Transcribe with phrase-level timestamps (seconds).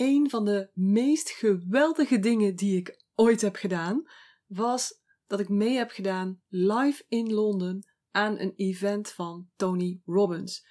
[0.00, 4.02] een van de meest geweldige dingen die ik ooit heb gedaan,
[4.46, 10.66] was dat ik mee heb gedaan live in Londen aan een event van Tony Robbins.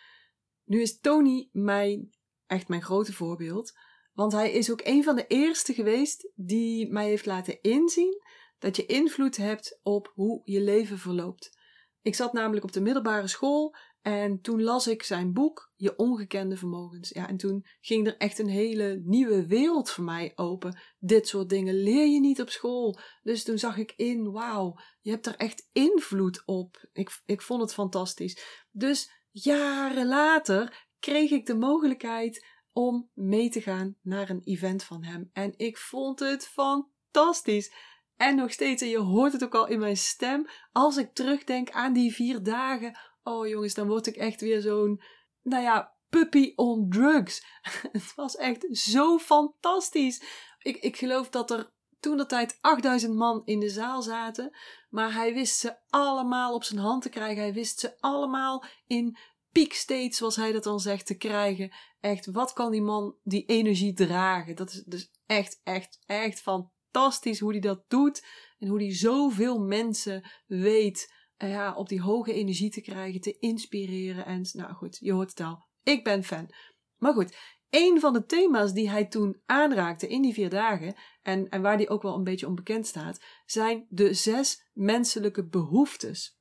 [0.64, 2.10] Nu is Tony mijn,
[2.46, 3.72] echt mijn grote voorbeeld,
[4.14, 8.22] want hij is ook een van de eerste geweest die mij heeft laten inzien
[8.60, 11.58] dat je invloed hebt op hoe je leven verloopt.
[12.02, 16.58] Ik zat namelijk op de middelbare school en toen las ik zijn boek Je ongekende
[16.58, 17.10] vermogens.
[17.10, 20.80] Ja, en toen ging er echt een hele nieuwe wereld voor mij open.
[21.00, 23.00] Dit soort dingen leer je niet op school.
[23.22, 26.88] Dus toen zag ik in, wauw, je hebt er echt invloed op.
[26.94, 28.66] Ik, ik vond het fantastisch.
[28.72, 35.04] Dus jaren later kreeg ik de mogelijkheid om mee te gaan naar een event van
[35.04, 35.30] hem.
[35.34, 37.74] En ik vond het fantastisch.
[38.16, 41.72] En nog steeds, en je hoort het ook al in mijn stem, als ik terugdenk
[41.72, 42.98] aan die vier dagen.
[43.30, 45.02] Oh jongens, dan word ik echt weer zo'n,
[45.42, 47.46] nou ja, puppy on drugs.
[47.92, 50.24] het was echt zo fantastisch.
[50.60, 54.58] Ik, ik geloof dat er toen de tijd 8000 man in de zaal zaten.
[54.90, 57.42] Maar hij wist ze allemaal op zijn hand te krijgen.
[57.42, 59.18] Hij wist ze allemaal in
[59.52, 61.72] peak state, zoals hij dat dan zegt, te krijgen.
[62.00, 64.56] Echt, wat kan die man die energie dragen?
[64.56, 68.26] Dat is dus echt, echt, echt fantastisch hoe hij dat doet.
[68.60, 74.26] En hoe hij zoveel mensen weet ja, op die hoge energie te krijgen, te inspireren.
[74.26, 75.66] En nou goed, je hoort het al.
[75.84, 76.50] Ik ben fan.
[76.98, 77.36] Maar goed,
[77.70, 81.78] een van de thema's die hij toen aanraakte in die vier dagen, en, en waar
[81.78, 86.38] die ook wel een beetje onbekend staat, zijn de zes menselijke behoeftes.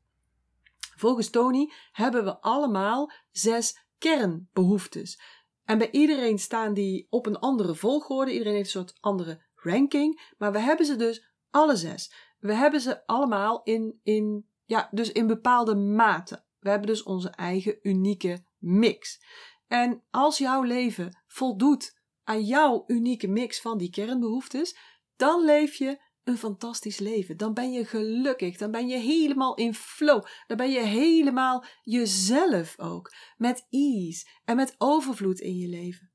[0.96, 5.20] Volgens Tony hebben we allemaal zes kernbehoeftes.
[5.64, 8.32] En bij iedereen staan die op een andere volgorde.
[8.32, 10.32] Iedereen heeft een soort andere ranking.
[10.38, 12.12] Maar we hebben ze dus alle zes.
[12.38, 16.44] We hebben ze allemaal in, in, ja, dus in bepaalde mate.
[16.58, 19.24] We hebben dus onze eigen unieke mix.
[19.66, 24.78] En als jouw leven voldoet aan jouw unieke mix van die kernbehoeftes,
[25.16, 27.36] dan leef je een fantastisch leven.
[27.36, 28.56] Dan ben je gelukkig.
[28.56, 30.24] Dan ben je helemaal in flow.
[30.46, 33.12] Dan ben je helemaal jezelf ook.
[33.36, 36.12] Met ease en met overvloed in je leven.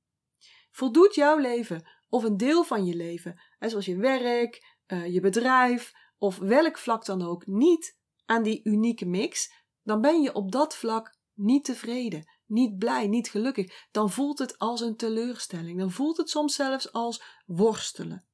[0.71, 5.91] Voldoet jouw leven of een deel van je leven, zoals je werk, eh, je bedrijf
[6.17, 9.53] of welk vlak dan ook, niet aan die unieke mix,
[9.83, 13.87] dan ben je op dat vlak niet tevreden, niet blij, niet gelukkig.
[13.91, 15.79] Dan voelt het als een teleurstelling.
[15.79, 18.25] Dan voelt het soms zelfs als worstelen.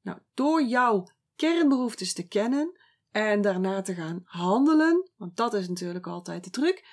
[0.00, 1.06] Nou, door jouw
[1.36, 6.84] kernbehoeftes te kennen en daarna te gaan handelen, want dat is natuurlijk altijd de truc,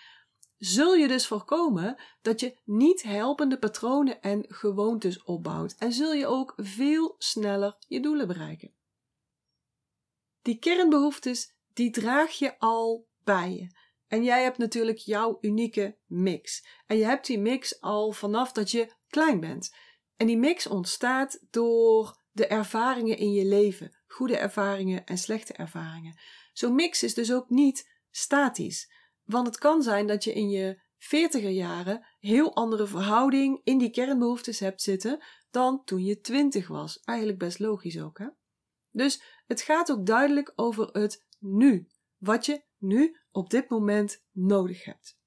[0.58, 6.28] zul je dus voorkomen dat je niet helpende patronen en gewoontes opbouwt en zul je
[6.28, 8.74] ook veel sneller je doelen bereiken.
[10.42, 13.68] Die kernbehoeftes, die draag je al bij je.
[14.08, 16.68] En jij hebt natuurlijk jouw unieke mix.
[16.86, 19.76] En je hebt die mix al vanaf dat je klein bent.
[20.16, 26.20] En die mix ontstaat door de ervaringen in je leven, goede ervaringen en slechte ervaringen.
[26.54, 28.92] Zo'n mix is dus ook niet statisch,
[29.24, 33.90] want het kan zijn dat je in je veertiger jaren heel andere verhouding in die
[33.90, 37.00] kernbehoeftes hebt zitten dan toen je twintig was.
[37.00, 38.28] Eigenlijk best logisch ook, hè?
[38.92, 41.88] Dus het gaat ook duidelijk over het nu,
[42.18, 45.18] wat je nu op dit moment nodig hebt.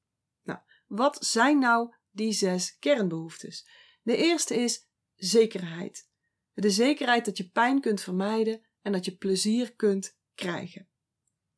[0.43, 3.69] Nou, wat zijn nou die zes kernbehoeftes?
[4.03, 6.09] De eerste is zekerheid.
[6.53, 10.89] De zekerheid dat je pijn kunt vermijden en dat je plezier kunt krijgen.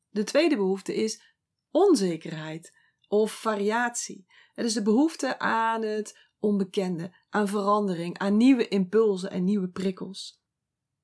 [0.09, 1.37] De tweede behoefte is
[1.71, 2.73] onzekerheid
[3.07, 4.25] of variatie.
[4.53, 10.41] Het is de behoefte aan het onbekende, aan verandering, aan nieuwe impulsen en nieuwe prikkels.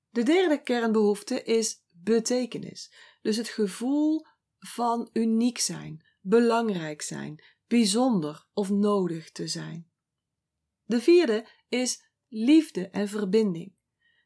[0.10, 2.94] De derde kernbehoefte is betekenis.
[3.22, 4.26] Dus het gevoel
[4.60, 9.92] van uniek zijn, belangrijk zijn, bijzonder of nodig te zijn.
[10.84, 13.78] De vierde is liefde en verbinding.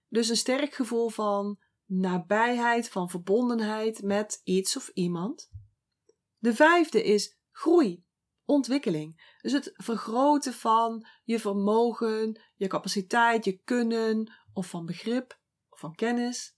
[0.10, 5.52] Dus een sterk gevoel van nabijheid, van verbondenheid met iets of iemand.
[6.38, 8.06] De vijfde is groei,
[8.46, 9.36] ontwikkeling.
[9.42, 15.40] Dus het vergroten van je vermogen, je capaciteit, je kunnen of van begrip
[15.70, 16.58] of van kennis.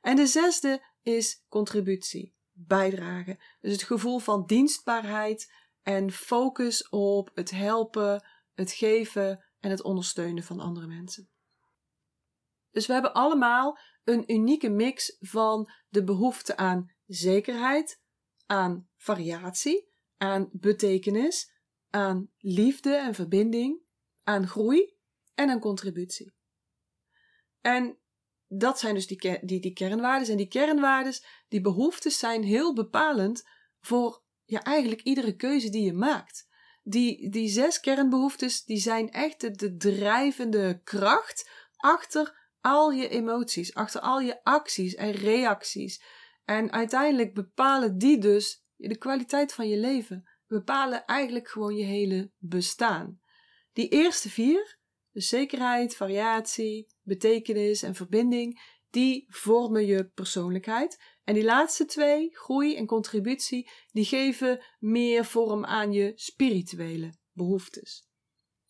[0.00, 3.38] En de zesde is contributie, bijdragen.
[3.60, 8.24] Dus het gevoel van dienstbaarheid en focus op het helpen,
[8.54, 11.30] het geven en het ondersteunen van andere mensen.
[12.70, 18.02] Dus we hebben allemaal een unieke mix van de behoefte aan zekerheid,
[18.46, 21.52] aan variatie, aan betekenis,
[21.90, 23.80] aan liefde en verbinding,
[24.22, 24.96] aan groei
[25.34, 26.34] en aan contributie.
[27.60, 27.98] En
[28.48, 30.28] dat zijn dus die, die, die kernwaarden.
[30.28, 31.12] En die kernwaarden,
[31.48, 33.48] die behoeftes zijn heel bepalend
[33.80, 36.48] voor ja, eigenlijk iedere keuze die je maakt.
[36.82, 43.74] die, die zes kernbehoeftes, die zijn echt de, de drijvende kracht achter al je emoties,
[43.74, 46.02] achter al je acties en reacties.
[46.44, 50.28] En uiteindelijk bepalen die dus de kwaliteit van je leven.
[50.46, 53.20] Bepalen eigenlijk gewoon je hele bestaan.
[53.72, 54.78] Die eerste vier,
[55.16, 58.60] dus zekerheid, variatie, betekenis en verbinding,
[58.90, 61.02] die vormen je persoonlijkheid.
[61.24, 68.08] En die laatste twee, groei en contributie, die geven meer vorm aan je spirituele behoeftes.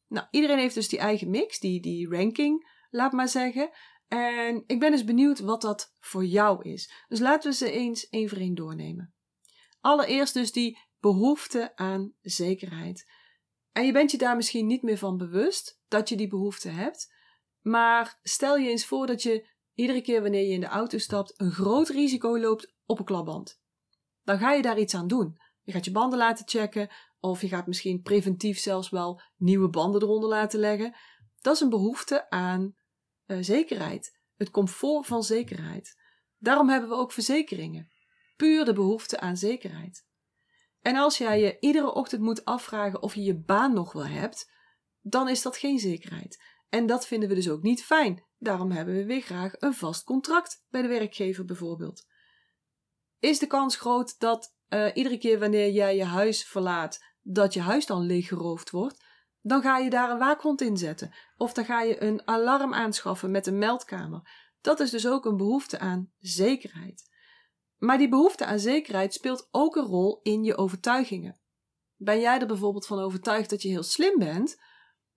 [0.09, 3.71] Nou, iedereen heeft dus die eigen mix, die, die ranking, laat maar zeggen.
[4.09, 6.93] En ik ben dus benieuwd wat dat voor jou is.
[7.09, 9.15] Dus laten we ze eens één voor één doornemen.
[9.81, 13.16] Allereerst dus die behoefte aan zekerheid.
[13.77, 17.15] En je bent je daar misschien niet meer van bewust dat je die behoefte hebt.
[17.61, 21.41] Maar stel je eens voor dat je iedere keer wanneer je in de auto stapt
[21.41, 23.61] een groot risico loopt op een klapband.
[24.23, 25.39] Dan ga je daar iets aan doen.
[25.63, 26.91] Je gaat je banden laten checken
[27.21, 30.97] of je gaat misschien preventief zelfs wel nieuwe banden eronder laten leggen.
[31.41, 32.77] Dat is een behoefte aan
[33.27, 34.19] uh, zekerheid.
[34.37, 35.97] Het comfort van zekerheid.
[36.39, 37.91] Daarom hebben we ook verzekeringen.
[38.37, 40.07] Puur de behoefte aan zekerheid.
[40.87, 44.51] En als jij je iedere ochtend moet afvragen of je je baan nog wel hebt,
[45.01, 46.43] dan is dat geen zekerheid.
[46.69, 48.25] En dat vinden we dus ook niet fijn.
[48.39, 52.07] Daarom hebben we weer graag een vast contract bij de werkgever bijvoorbeeld.
[53.19, 57.61] Is de kans groot dat uh, iedere keer wanneer jij je huis verlaat, dat je
[57.61, 59.05] huis dan leeggeroofd wordt?
[59.41, 61.15] Dan ga je daar een waakhond in zetten.
[61.37, 64.51] Of dan ga je een alarm aanschaffen met een meldkamer.
[64.61, 67.16] Dat is dus ook een behoefte aan zekerheid.
[67.79, 71.41] Maar die behoefte aan zekerheid speelt ook een rol in je overtuigingen.
[71.97, 74.57] Ben jij er bijvoorbeeld van overtuigd dat je heel slim bent,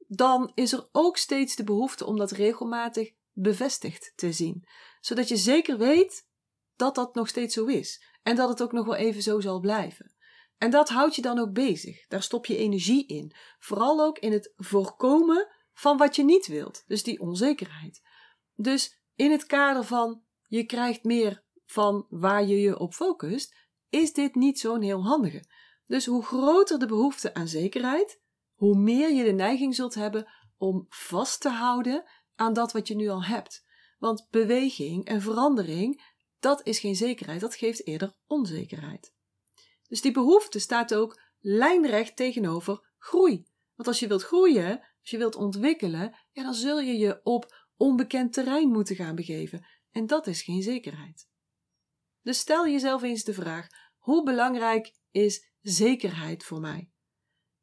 [0.07, 4.67] dan is er ook steeds de behoefte om dat regelmatig bevestigd te zien,
[4.99, 6.27] zodat je zeker weet
[6.75, 9.59] dat dat nog steeds zo is en dat het ook nog wel even zo zal
[9.59, 10.13] blijven.
[10.57, 12.07] En dat houdt je dan ook bezig.
[12.07, 13.35] Daar stop je energie in.
[13.59, 18.01] Vooral ook in het voorkomen van wat je niet wilt, dus die onzekerheid.
[18.55, 23.55] Dus in het kader van je krijgt meer van waar je je op focust,
[23.89, 25.43] is dit niet zo'n heel handige.
[25.85, 28.21] Dus hoe groter de behoefte aan zekerheid,
[28.53, 30.27] hoe meer je de neiging zult hebben
[30.57, 32.03] om vast te houden
[32.35, 33.65] aan dat wat je nu al hebt.
[33.97, 39.13] Want beweging en verandering, dat is geen zekerheid, dat geeft eerder onzekerheid.
[39.87, 43.45] Dus die behoefte staat ook lijnrecht tegenover groei.
[43.75, 47.67] Want als je wilt groeien, als je wilt ontwikkelen, ja, dan zul je je op
[47.77, 49.65] onbekend terrein moeten gaan begeven.
[49.91, 51.27] En dat is geen zekerheid.
[52.29, 53.67] Dus stel jezelf eens de vraag:
[53.97, 56.91] hoe belangrijk is zekerheid voor mij?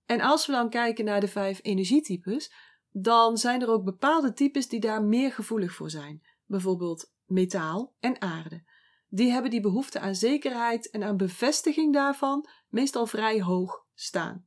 [0.04, 2.52] En als we dan kijken naar de vijf energietypes,
[2.90, 6.26] dan zijn er ook bepaalde types die daar meer gevoelig voor zijn.
[6.44, 8.64] Bijvoorbeeld metaal en aarde.
[9.08, 14.46] Die hebben die behoefte aan zekerheid en aan bevestiging daarvan meestal vrij hoog staan.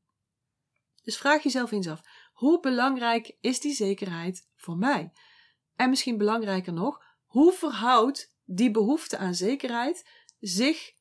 [1.04, 2.02] Dus vraag jezelf eens af:
[2.34, 5.12] hoe belangrijk is die zekerheid voor mij?
[5.76, 10.10] En misschien belangrijker nog, hoe verhoudt die behoefte aan zekerheid
[10.40, 10.94] zich,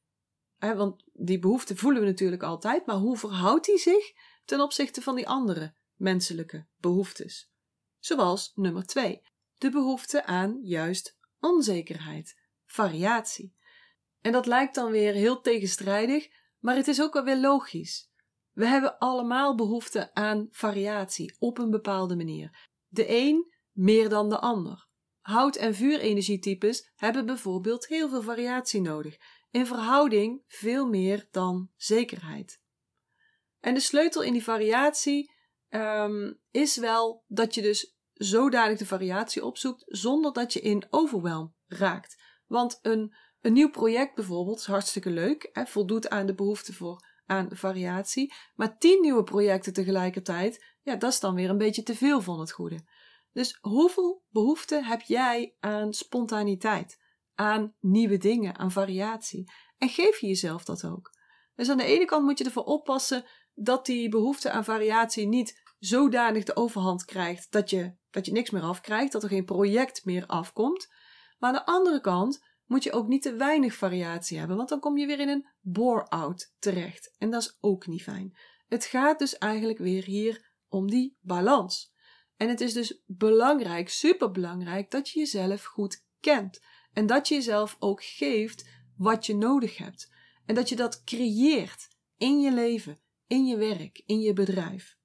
[0.57, 4.13] hè, want die behoefte voelen we natuurlijk altijd, maar hoe verhoudt die zich
[4.45, 7.51] ten opzichte van die andere menselijke behoeftes?
[7.99, 9.23] Zoals nummer 2,
[9.59, 13.57] de behoefte aan juist onzekerheid, variatie.
[14.21, 16.29] En dat lijkt dan weer heel tegenstrijdig,
[16.59, 18.11] maar het is ook wel weer logisch.
[18.53, 22.71] We hebben allemaal behoefte aan variatie op een bepaalde manier.
[22.89, 24.88] De een meer dan de ander.
[25.29, 29.17] Hout- en vuurenergietypes hebben bijvoorbeeld heel veel variatie nodig,
[29.51, 32.61] in verhouding veel meer dan zekerheid.
[33.61, 35.33] En de sleutel in die variatie
[35.71, 41.55] um, is wel dat je dus zodanig de variatie opzoekt zonder dat je in overwhelm
[41.67, 42.23] raakt.
[42.47, 47.49] Want een, een nieuw project bijvoorbeeld is hartstikke leuk, voldoet aan de behoefte voor aan
[47.51, 52.21] variatie, maar tien nieuwe projecten tegelijkertijd, ja, dat is dan weer een beetje te veel
[52.21, 52.81] van het goede.
[53.33, 56.99] Dus hoeveel behoefte heb jij aan spontaniteit,
[57.35, 59.53] aan nieuwe dingen, aan variatie?
[59.79, 61.11] En geef je jezelf dat ook?
[61.55, 65.63] Dus aan de ene kant moet je ervoor oppassen dat die behoefte aan variatie niet
[65.79, 70.05] zodanig de overhand krijgt dat je, dat je niks meer afkrijgt, dat er geen project
[70.05, 70.89] meer afkomt.
[71.39, 74.81] Maar aan de andere kant moet je ook niet te weinig variatie hebben, want dan
[74.81, 77.15] kom je weer in een bore-out terecht.
[77.19, 78.37] En dat is ook niet fijn.
[78.67, 81.93] Het gaat dus eigenlijk weer hier om die balans.
[82.39, 86.61] En het is dus belangrijk, superbelangrijk, dat je jezelf goed kent.
[86.93, 90.13] En dat je jezelf ook geeft wat je nodig hebt.
[90.47, 94.97] En dat je dat creëert in je leven, in je werk, in je bedrijf.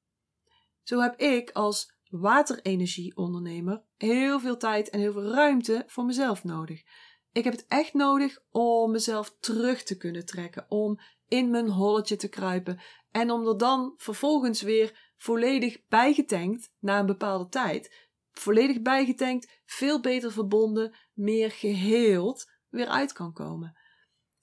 [0.84, 6.84] Zo heb ik als waterenergieondernemer heel veel tijd en heel veel ruimte voor mezelf nodig.
[7.32, 12.16] Ik heb het echt nodig om mezelf terug te kunnen trekken, om in mijn holletje
[12.16, 12.80] te kruipen
[13.12, 20.02] En om er dan vervolgens weer volledig bijgetankt na een bepaalde tijd, volledig bijgetankt, veel
[20.02, 23.78] beter verbonden, meer geheeld weer uit kan komen.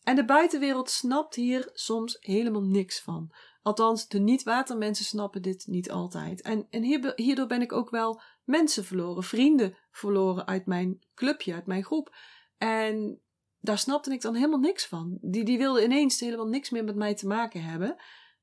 [0.03, 3.33] En de buitenwereld snapt hier soms helemaal niks van.
[3.63, 6.43] Althans, de niet-watermensen snappen dit niet altijd.
[6.43, 6.83] En, en
[7.17, 12.17] hierdoor ben ik ook wel mensen verloren, vrienden verloren uit mijn clubje, uit mijn groep.
[12.59, 13.21] En
[13.59, 15.19] daar snapte ik dan helemaal niks van.
[15.21, 17.97] Die, die wilden ineens helemaal niks meer met mij te maken hebben.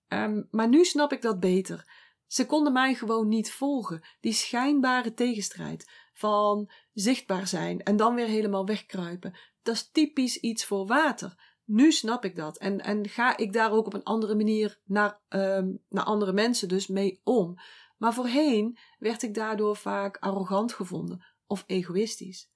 [0.08, 2.06] Ehm, maar nu snap ik dat beter.
[2.27, 4.01] Ze konden mij gewoon niet volgen.
[4.19, 9.38] Die schijnbare tegenstrijd van zichtbaar zijn en dan weer helemaal wegkruipen.
[9.62, 11.55] Dat is typisch iets voor water.
[11.63, 12.57] Nu snap ik dat.
[12.57, 16.67] En, en ga ik daar ook op een andere manier naar, ehm, naar andere mensen
[16.67, 17.55] dus mee om.
[17.98, 22.51] Maar voorheen werd ik daardoor vaak arrogant gevonden of egoïstisch.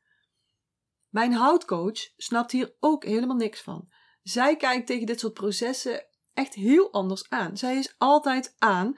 [1.10, 3.90] Mijn houtcoach snapt hier ook helemaal niks van.
[4.24, 7.58] Zij kijkt tegen dit soort processen echt heel anders aan.
[7.58, 8.98] Zij is altijd aan,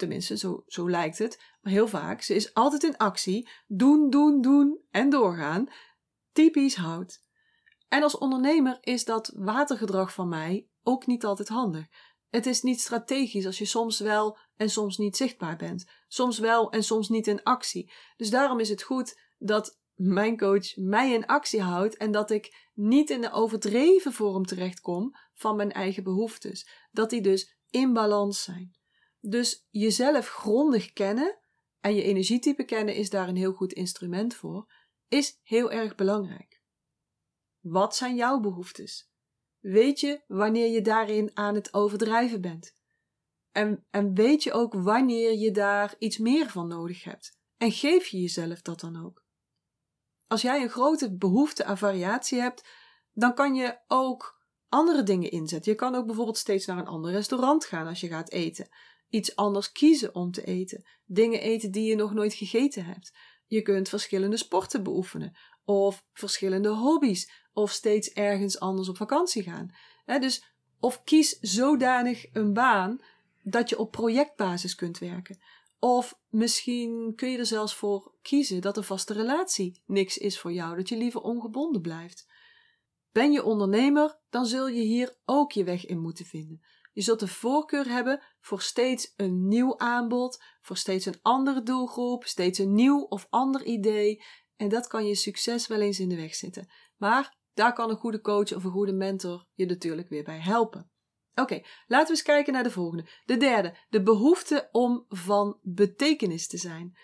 [0.00, 2.22] tenminste zo, zo lijkt het, maar heel vaak.
[2.22, 5.66] Ze is altijd in actie, doen, doen, doen en doorgaan.
[6.32, 7.18] Typisch hout.
[7.88, 11.86] En als ondernemer is dat watergedrag van mij ook niet altijd handig.
[12.28, 15.90] Het is niet strategisch als je soms wel en soms niet zichtbaar bent.
[16.08, 17.92] Soms wel en soms niet in actie.
[18.16, 22.68] Dus daarom is het goed dat mijn coach mij in actie houdt en dat ik
[22.74, 26.68] niet in de overdreven vorm terechtkom van mijn eigen behoeftes.
[26.90, 28.79] Dat die dus in balans zijn.
[29.20, 31.38] Dus jezelf grondig kennen
[31.80, 34.72] en je energietype kennen is daar een heel goed instrument voor,
[35.08, 36.62] is heel erg belangrijk.
[37.60, 39.10] Wat zijn jouw behoeftes?
[39.58, 42.78] Weet je wanneer je daarin aan het overdrijven bent?
[43.52, 47.38] En, en weet je ook wanneer je daar iets meer van nodig hebt?
[47.56, 49.24] En geef je jezelf dat dan ook?
[50.26, 52.68] Als jij een grote behoefte aan variatie hebt,
[53.12, 55.72] dan kan je ook andere dingen inzetten.
[55.72, 58.68] Je kan ook bijvoorbeeld steeds naar een ander restaurant gaan als je gaat eten.
[59.10, 60.84] Iets anders kiezen om te eten.
[61.04, 63.12] Dingen eten die je nog nooit gegeten hebt.
[63.46, 65.36] Je kunt verschillende sporten beoefenen.
[65.64, 67.30] Of verschillende hobby's.
[67.52, 69.74] Of steeds ergens anders op vakantie gaan.
[70.06, 70.44] dus
[70.80, 73.00] of kies zodanig een baan
[73.42, 75.38] dat je op projectbasis kunt werken.
[75.78, 80.52] Of misschien kun je er zelfs voor kiezen dat een vaste relatie niks is voor
[80.52, 82.26] jou, dat je liever ongebonden blijft.
[83.12, 86.62] Ben je ondernemer, dan zul je hier ook je weg in moeten vinden.
[86.92, 92.24] Je zult de voorkeur hebben voor steeds een nieuw aanbod, voor steeds een andere doelgroep,
[92.24, 94.22] steeds een nieuw of ander idee.
[94.56, 96.70] En dat kan je succes wel eens in de weg zitten.
[96.96, 100.90] Maar daar kan een goede coach of een goede mentor je natuurlijk weer bij helpen.
[101.34, 103.08] Oké, laten we eens kijken naar de volgende.
[103.24, 106.98] De derde, de behoefte om van betekenis te zijn.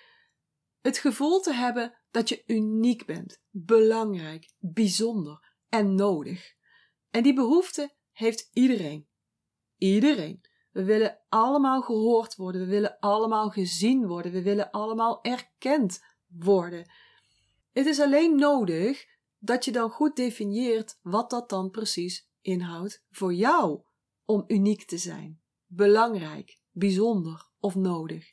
[0.81, 6.55] Het gevoel te hebben dat je uniek bent, belangrijk, bijzonder en nodig.
[7.11, 9.09] En die behoefte heeft iedereen.
[9.77, 10.41] Iedereen.
[10.77, 16.91] We willen allemaal gehoord worden, we willen allemaal gezien worden, we willen allemaal erkend worden.
[17.73, 19.07] Het is alleen nodig
[19.39, 23.81] dat je dan goed definieert wat dat dan precies inhoudt voor jou
[24.25, 28.31] om uniek te zijn, belangrijk, bijzonder of nodig.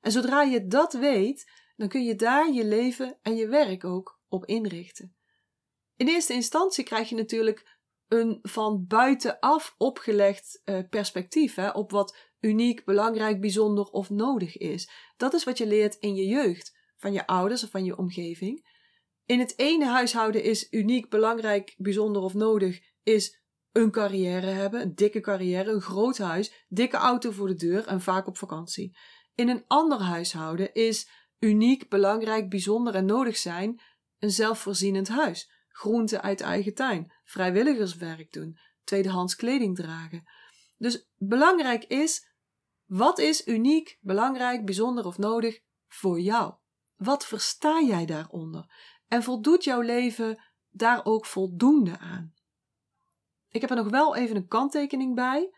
[0.00, 4.20] En zodra je dat weet, dan kun je daar je leven en je werk ook
[4.28, 5.16] op inrichten.
[5.96, 7.75] In eerste instantie krijg je natuurlijk
[8.08, 14.90] een van buitenaf opgelegd uh, perspectief hè, op wat uniek, belangrijk, bijzonder of nodig is.
[15.16, 18.74] Dat is wat je leert in je jeugd, van je ouders of van je omgeving.
[19.24, 24.94] In het ene huishouden is uniek, belangrijk, bijzonder of nodig is een carrière hebben, een
[24.94, 28.96] dikke carrière, een groot huis, dikke auto voor de deur en vaak op vakantie.
[29.34, 31.08] In een ander huishouden is
[31.38, 33.80] uniek, belangrijk, bijzonder en nodig zijn
[34.18, 40.28] een zelfvoorzienend huis, groenten uit eigen tuin, vrijwilligerswerk doen, tweedehands kleding dragen.
[40.76, 42.34] Dus belangrijk is,
[42.84, 46.54] wat is uniek, belangrijk, bijzonder of nodig voor jou?
[46.96, 48.72] Wat versta jij daaronder?
[49.08, 52.34] En voldoet jouw leven daar ook voldoende aan?
[53.48, 55.54] Ik heb er nog wel even een kanttekening bij.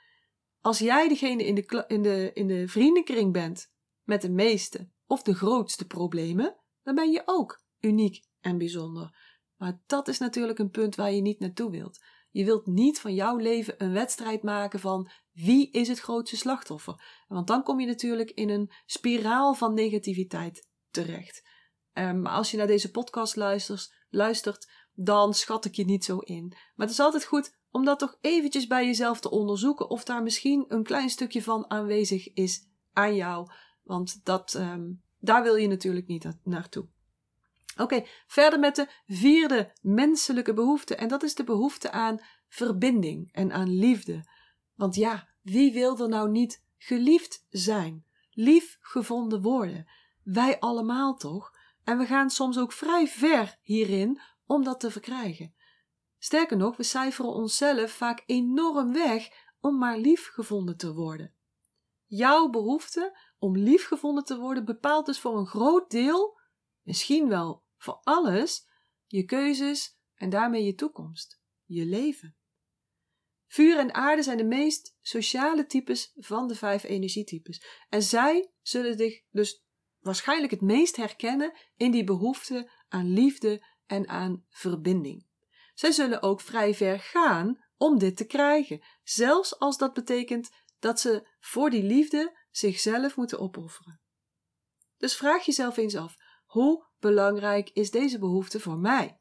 [0.60, 3.72] Als jij degene in de, in de, in de vriendenkring bent
[4.02, 9.27] met de meeste of de grootste problemen, dan ben je ook uniek en bijzonder.
[9.58, 12.04] Maar dat is natuurlijk een punt waar je niet naartoe wilt.
[12.30, 17.24] Je wilt niet van jouw leven een wedstrijd maken van wie is het grootste slachtoffer.
[17.28, 21.46] Want dan kom je natuurlijk in een spiraal van negativiteit terecht.
[21.92, 26.18] Um, maar als je naar deze podcast luistert, luistert, dan schat ik je niet zo
[26.18, 26.48] in.
[26.48, 30.22] Maar het is altijd goed om dat toch eventjes bij jezelf te onderzoeken of daar
[30.22, 33.50] misschien een klein stukje van aanwezig is aan jou.
[33.82, 36.88] Want dat, um, daar wil je natuurlijk niet naartoe.
[37.78, 40.94] Oké, verder met de vierde menselijke behoefte.
[40.96, 44.28] En dat is de behoefte aan verbinding en aan liefde.
[44.74, 49.88] Want ja, wie wil er nou niet geliefd zijn, lief gevonden worden?
[50.22, 51.52] Wij allemaal toch?
[51.84, 55.54] En we gaan soms ook vrij ver hierin om dat te verkrijgen.
[56.18, 59.28] Sterker nog, we cijferen onszelf vaak enorm weg
[59.60, 61.32] om maar lief gevonden te worden.
[62.06, 66.38] Jouw behoefte om lief gevonden te worden bepaalt dus voor een groot deel,
[66.82, 68.68] misschien wel voor alles,
[69.06, 72.36] je keuzes en daarmee je toekomst, je leven.
[73.46, 77.84] Vuur en aarde zijn de meest sociale types van de vijf energietypes.
[77.88, 79.64] En zij zullen zich dus
[79.98, 85.26] waarschijnlijk het meest herkennen in die behoefte aan liefde en aan verbinding.
[85.74, 91.00] Zij zullen ook vrij ver gaan om dit te krijgen, zelfs als dat betekent dat
[91.00, 94.00] ze voor die liefde zichzelf moeten opofferen.
[94.96, 96.14] Dus vraag jezelf eens af:
[96.46, 99.18] hoe belangrijk is deze behoefte voor mij?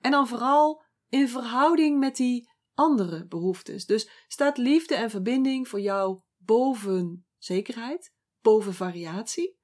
[0.00, 3.86] En dan vooral in verhouding met die andere behoeftes.
[3.86, 9.58] Dus staat liefde en verbinding voor jou boven zekerheid, boven variatie?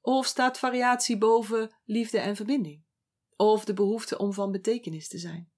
[0.00, 2.84] Of staat variatie boven liefde en verbinding?
[3.36, 5.52] Of de behoefte om van betekenis te zijn?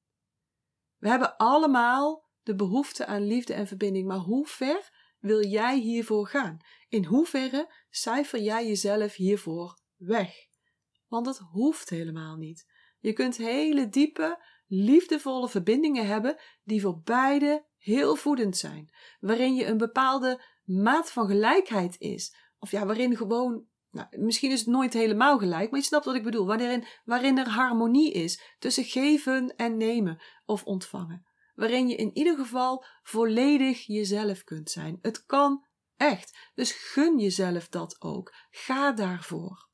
[0.97, 6.27] We hebben allemaal de behoefte aan liefde en verbinding, maar hoe ver wil jij hiervoor
[6.27, 6.59] gaan?
[6.89, 10.53] In hoeverre cijfer jij jezelf hiervoor weg?
[11.15, 12.67] Want dat hoeft helemaal niet.
[13.01, 19.67] Je kunt hele diepe, liefdevolle verbindingen hebben die voor beide heel voedend zijn, waarin je
[19.67, 24.93] een bepaalde maat van gelijkheid is, of ja, waarin gewoon, nou, misschien is het nooit
[24.93, 29.57] helemaal gelijk, maar je snapt wat ik bedoel, waarin, waarin er harmonie is tussen geven
[29.57, 34.99] en nemen of ontvangen, waarin je in ieder geval volledig jezelf kunt zijn.
[35.01, 35.67] Het kan
[35.97, 38.35] echt, dus gun jezelf dat ook.
[38.51, 39.73] Ga daarvoor.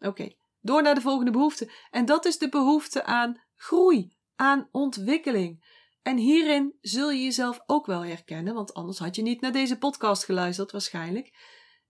[0.00, 1.70] Oké, door naar de volgende behoefte.
[1.90, 5.76] En dat is de behoefte aan groei, aan ontwikkeling.
[6.02, 9.78] En hierin zul je jezelf ook wel herkennen, want anders had je niet naar deze
[9.78, 11.32] podcast geluisterd waarschijnlijk.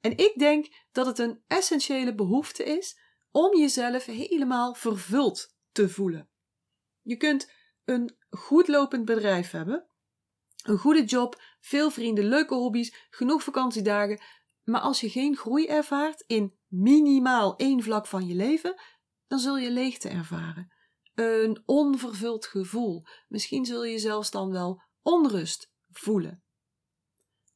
[0.01, 2.99] En ik denk dat het een essentiële behoefte is
[3.31, 6.29] om jezelf helemaal vervuld te voelen.
[7.03, 7.53] Je kunt
[7.85, 9.87] een goed lopend bedrijf hebben,
[10.65, 14.21] een goede job, veel vrienden, leuke hobby's, genoeg vakantiedagen,
[14.65, 18.75] maar als je geen groei ervaart in minimaal één vlak van je leven,
[19.27, 20.73] dan zul je leegte ervaren.
[21.15, 23.03] Een onvervuld gevoel.
[23.29, 26.43] Misschien zul je zelfs dan wel onrust voelen.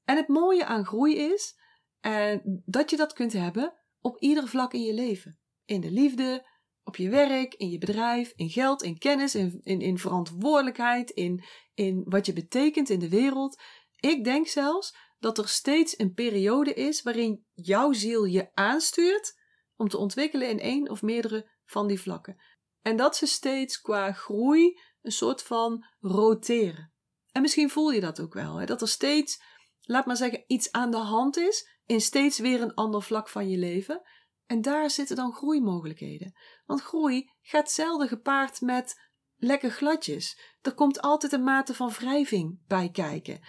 [0.04, 1.54] En het mooie aan groei is
[2.00, 5.38] eh, dat je dat kunt hebben op ieder vlak in je leven.
[5.64, 6.46] In de liefde,
[6.84, 11.44] op je werk, in je bedrijf, in geld, in kennis, in, in, in verantwoordelijkheid, in,
[11.74, 13.62] in wat je betekent in de wereld.
[14.00, 19.40] Ik denk zelfs dat er steeds een periode is waarin jouw ziel je aanstuurt
[19.76, 22.42] om te ontwikkelen in één of meerdere van die vlakken.
[22.80, 26.92] En dat ze steeds qua groei een soort van roteren.
[27.30, 28.66] En misschien voel je dat ook wel, hè?
[28.66, 29.42] dat er steeds,
[29.80, 33.48] laat maar zeggen, iets aan de hand is in steeds weer een ander vlak van
[33.48, 34.02] je leven.
[34.46, 36.38] En daar zitten dan groeimogelijkheden.
[36.66, 39.00] Want groei gaat zelden gepaard met
[39.36, 40.40] lekker gladjes.
[40.60, 43.40] Er komt altijd een mate van wrijving bij kijken.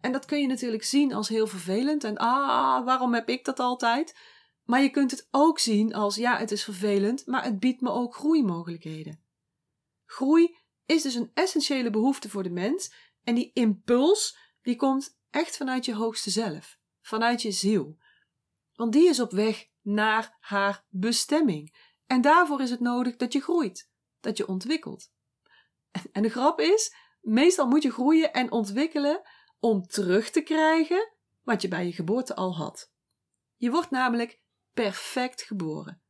[0.00, 3.58] En dat kun je natuurlijk zien als heel vervelend en ah, waarom heb ik dat
[3.58, 4.16] altijd?
[4.64, 7.90] Maar je kunt het ook zien als ja, het is vervelend, maar het biedt me
[7.90, 9.24] ook groeimogelijkheden.
[10.04, 10.56] Groei
[10.86, 12.92] is dus een essentiële behoefte voor de mens
[13.24, 17.98] en die impuls die komt echt vanuit je hoogste zelf, vanuit je ziel.
[18.74, 21.76] Want die is op weg naar haar bestemming.
[22.06, 25.10] En daarvoor is het nodig dat je groeit, dat je ontwikkelt.
[26.12, 29.22] En de grap is, meestal moet je groeien en ontwikkelen
[29.60, 32.92] om terug te krijgen wat je bij je geboorte al had.
[33.56, 34.40] Je wordt namelijk
[34.72, 36.02] perfect geboren.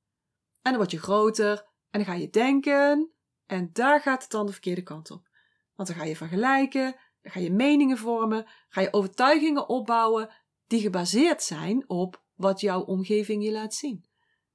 [0.62, 1.58] En dan word je groter
[1.90, 3.12] en dan ga je denken
[3.46, 5.28] en daar gaat het dan de verkeerde kant op.
[5.74, 10.30] Want dan ga je vergelijken, dan ga je meningen vormen, ga je overtuigingen opbouwen
[10.66, 14.06] die gebaseerd zijn op wat jouw omgeving je laat zien.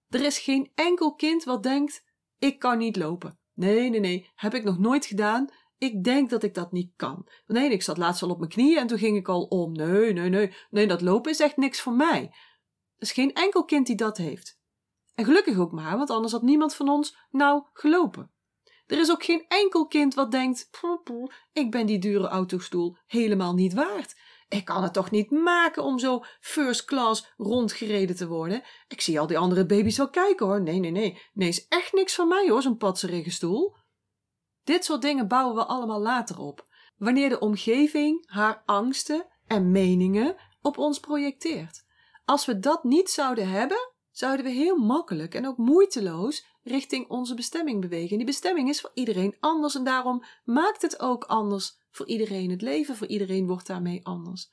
[0.09, 2.03] Er is geen enkel kind wat denkt:
[2.37, 3.39] ik kan niet lopen.
[3.53, 5.49] Nee, nee, nee, heb ik nog nooit gedaan
[5.83, 7.27] ik denk dat ik dat niet kan.
[7.45, 9.71] Nee, ik zat laatst al op mijn knieën en toen ging ik al om.
[9.71, 12.21] Nee, nee, nee, nee, dat lopen is echt niks voor mij.
[12.95, 14.59] Er is geen enkel kind die dat heeft.
[15.15, 18.31] En gelukkig ook maar, want anders had niemand van ons nou gelopen.
[18.85, 20.69] Er is ook geen enkel kind wat denkt:
[21.53, 24.15] ik ben die dure autostoel helemaal niet waard.
[24.49, 28.63] Ik kan het toch niet maken om zo first class rondgereden te worden.
[28.87, 30.61] Ik zie al die andere baby's wel kijken hoor.
[30.61, 31.21] Nee, nee, nee.
[31.33, 33.75] Nee, is echt niks van mij hoor, zo'n patserige stoel.
[34.63, 40.35] Dit soort dingen bouwen we allemaal later op, wanneer de omgeving haar angsten en meningen
[40.61, 41.85] op ons projecteert.
[42.25, 47.35] Als we dat niet zouden hebben, zouden we heel makkelijk en ook moeiteloos richting onze
[47.35, 48.09] bestemming bewegen.
[48.09, 52.49] En die bestemming is voor iedereen anders en daarom maakt het ook anders voor iedereen.
[52.49, 54.49] Het leven voor iedereen wordt daarmee anders.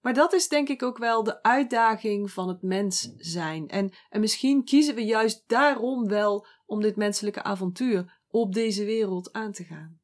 [0.00, 3.68] Maar dat is denk ik ook wel de uitdaging van het mens zijn.
[3.68, 9.32] En, en misschien kiezen we juist daarom wel om dit menselijke avontuur op deze wereld
[9.32, 10.00] aan te gaan.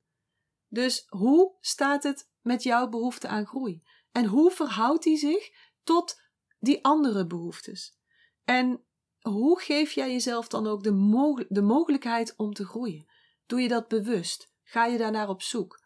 [0.68, 3.82] Dus hoe staat het met jouw behoefte aan groei?
[4.12, 5.50] En hoe verhoudt die zich
[5.82, 6.20] tot
[6.58, 7.98] die andere behoeftes?
[8.44, 8.84] En
[9.20, 13.06] hoe geef jij jezelf dan ook de, de mogelijkheid om te groeien?
[13.46, 14.52] Doe je dat bewust?
[14.62, 15.84] Ga je daarnaar op zoek?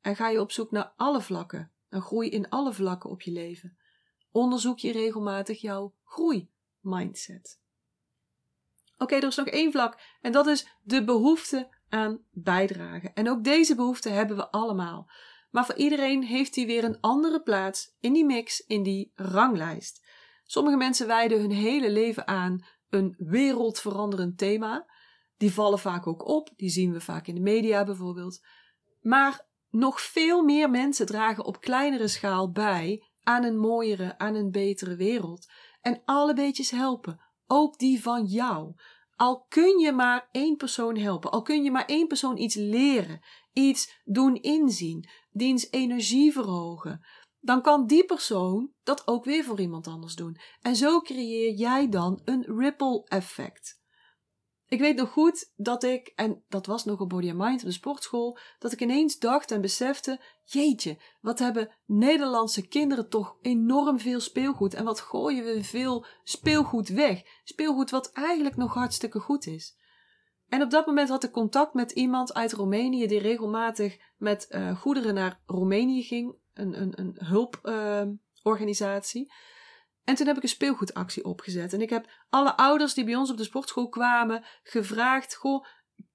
[0.00, 3.30] En ga je op zoek naar alle vlakken, een groei in alle vlakken op je
[3.30, 3.76] leven?
[4.30, 7.60] Onderzoek je regelmatig jouw groeimindset?
[8.98, 13.14] Oké, er is nog één vlak en dat is de behoefte aan bijdragen.
[13.14, 15.10] En ook deze behoefte hebben we allemaal.
[15.50, 20.06] Maar voor iedereen heeft die weer een andere plaats in die mix, in die ranglijst.
[20.44, 24.86] Sommige mensen wijden hun hele leven aan een wereldveranderend thema.
[25.36, 28.46] Die vallen vaak ook op, die zien we vaak in de media bijvoorbeeld.
[29.00, 34.50] Maar nog veel meer mensen dragen op kleinere schaal bij aan een mooiere, aan een
[34.50, 35.50] betere wereld.
[35.80, 38.74] En alle beetjes helpen, ook die van jou.
[39.22, 43.20] Al kun je maar één persoon helpen, al kun je maar één persoon iets leren,
[43.52, 47.06] iets doen inzien, diens energie verhogen,
[47.40, 50.36] dan kan die persoon dat ook weer voor iemand anders doen.
[50.60, 53.81] En zo creëer jij dan een ripple effect.
[54.72, 57.66] Ik weet nog goed dat ik, en dat was nog op Body and Mind op
[57.66, 63.98] de sportschool, dat ik ineens dacht en besefte: jeetje, wat hebben Nederlandse kinderen toch enorm
[63.98, 67.22] veel speelgoed en wat gooien we veel speelgoed weg?
[67.44, 69.76] Speelgoed wat eigenlijk nog hartstikke goed is.
[70.48, 74.80] En op dat moment had ik contact met iemand uit Roemenië die regelmatig met uh,
[74.80, 79.32] goederen naar Roemenië ging, een, een, een hulporganisatie.
[80.04, 81.72] En toen heb ik een speelgoedactie opgezet.
[81.72, 85.64] En ik heb alle ouders die bij ons op de sportschool kwamen gevraagd: Goh,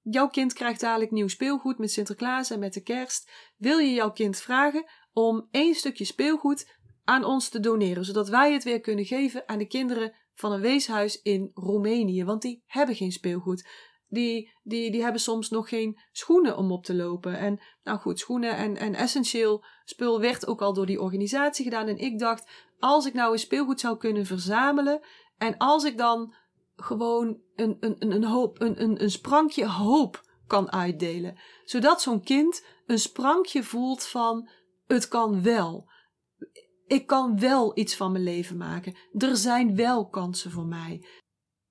[0.02, 3.30] jouw kind krijgt dadelijk nieuw speelgoed met Sinterklaas en met de kerst.
[3.56, 8.52] Wil je jouw kind vragen om één stukje speelgoed aan ons te doneren, zodat wij
[8.52, 12.24] het weer kunnen geven aan de kinderen van een weeshuis in Roemenië?
[12.24, 13.68] Want die hebben geen speelgoed.
[14.10, 17.38] Die, die, die hebben soms nog geen schoenen om op te lopen.
[17.38, 21.86] En nou goed, schoenen en, en essentieel spul werd ook al door die organisatie gedaan.
[21.86, 25.00] En ik dacht, als ik nou een speelgoed zou kunnen verzamelen
[25.38, 26.34] en als ik dan
[26.76, 32.64] gewoon een, een, een, hoop, een, een, een sprankje hoop kan uitdelen, zodat zo'n kind
[32.86, 34.48] een sprankje voelt van
[34.86, 35.90] het kan wel.
[36.86, 38.96] Ik kan wel iets van mijn leven maken.
[39.12, 41.06] Er zijn wel kansen voor mij.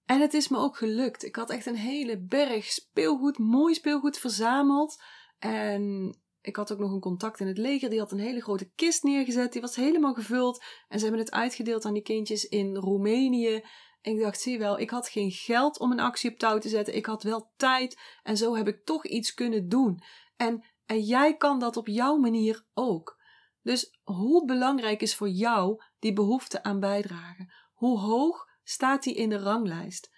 [0.06, 1.24] En het is me ook gelukt.
[1.24, 5.04] Ik had echt een hele berg speelgoed, mooi speelgoed verzameld.
[5.40, 6.16] En
[6.48, 7.90] ik had ook nog een contact in het leger.
[7.90, 9.52] Die had een hele grote kist neergezet.
[9.52, 10.64] Die was helemaal gevuld.
[10.88, 13.64] En ze hebben het uitgedeeld aan die kindjes in Roemenië.
[14.02, 16.70] En ik dacht, zie wel, ik had geen geld om een actie op touw te
[16.70, 16.96] zetten.
[16.96, 18.00] Ik had wel tijd.
[18.24, 20.04] En zo heb ik toch iets kunnen doen.
[20.36, 23.22] En, en jij kan dat op jouw manier ook.
[23.62, 27.54] Dus hoe belangrijk is voor jou die behoefte aan bijdragen?
[27.74, 30.12] Hoe hoog staat die in de ranglijst?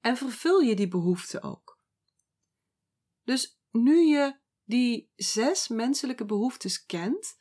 [0.00, 1.78] En vervul je die behoefte ook?
[3.24, 4.38] Dus nu je
[4.70, 7.38] die zes menselijke behoeftes kent,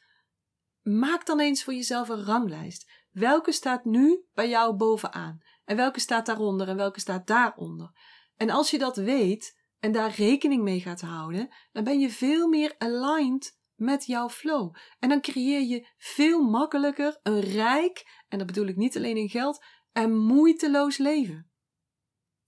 [0.82, 2.92] maak dan eens voor jezelf een ranglijst.
[3.12, 5.42] Welke staat nu bij jou bovenaan?
[5.66, 7.92] En welke staat daaronder en welke staat daaronder?
[8.36, 12.48] En als je dat weet en daar rekening mee gaat houden, dan ben je veel
[12.48, 14.76] meer aligned met jouw flow.
[15.00, 19.30] En dan creëer je veel makkelijker een rijk, en dat bedoel ik niet alleen in
[19.30, 21.52] geld, en moeiteloos leven.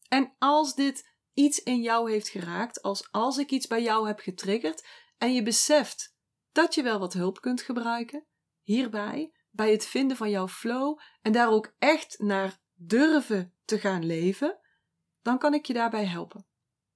[0.08, 4.20] En als dit iets in jou heeft geraakt, als als ik iets bij jou heb
[4.20, 6.16] getriggerd en je beseft
[6.52, 8.26] dat je wel wat hulp kunt gebruiken,
[8.62, 14.06] hierbij, bij het vinden van jouw flow en daar ook echt naar durven te gaan
[14.06, 14.60] leven,
[15.22, 16.46] dan kan ik je daarbij helpen.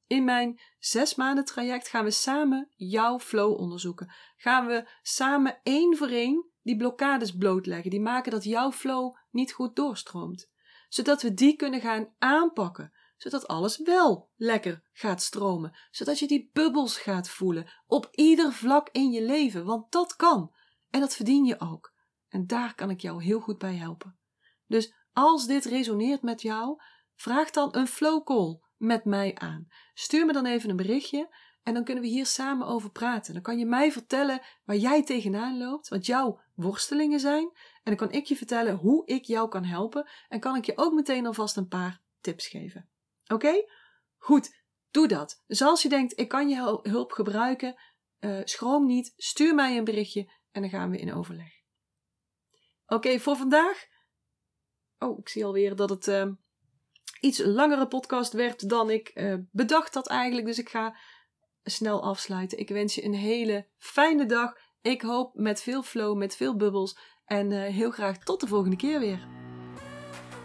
[0.08, 4.14] In mijn zes maanden traject gaan we samen jouw flow onderzoeken.
[4.36, 9.54] Gaan we samen één voor één die blokkades blootleggen, die maken dat jouw flow niet
[9.54, 10.52] goed doorstroomt.
[10.90, 12.94] Zodat we die kunnen gaan aanpakken,
[13.26, 18.90] zodat alles wel lekker gaat stromen, zodat je die bubbels gaat voelen op ieder vlak
[18.92, 20.54] in je leven, want dat kan
[20.90, 21.94] en dat verdien je ook.
[22.28, 24.18] En daar kan ik jou heel goed bij helpen.
[24.68, 26.82] Dus als dit resoneert met jou,
[27.16, 29.68] vraag dan een flow call met mij aan.
[29.94, 33.34] Stuur me dan even een berichtje en dan kunnen we hier samen over praten.
[33.34, 37.50] Dan kan je mij vertellen waar jij tegenaan loopt, wat jouw worstelingen zijn.
[37.84, 40.10] En dan kan ik je vertellen hoe ik jou kan helpen.
[40.30, 42.90] En kan ik je ook meteen alvast een paar tips geven.
[43.28, 43.66] Oké?
[44.18, 45.44] Goed, doe dat.
[45.48, 47.76] Dus als je denkt, ik kan je hulp gebruiken,
[48.20, 51.54] uh, schroom niet, stuur mij een berichtje en dan gaan we in overleg.
[52.86, 53.86] Oké, voor vandaag.
[55.00, 56.32] Oh, ik zie alweer dat het uh,
[57.20, 60.48] iets langere podcast werd dan ik uh, bedacht had eigenlijk.
[60.48, 60.98] Dus ik ga
[61.64, 62.58] snel afsluiten.
[62.58, 64.54] Ik wens je een hele fijne dag.
[64.82, 68.76] Ik hoop met veel flow, met veel bubbels En eh, heel graag tot de volgende
[68.76, 69.35] keer weer.